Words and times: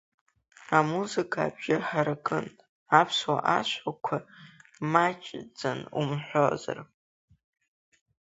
Амузыка 0.77 1.39
абжьы 1.47 1.75
ҳаракын, 1.87 2.45
аԥсуа 2.99 3.37
ашәақәа 3.57 4.17
маҷӡан 4.91 5.79
умҳәозар. 5.99 6.79